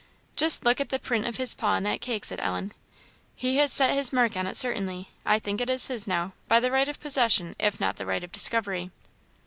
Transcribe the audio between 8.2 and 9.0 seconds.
of discovery."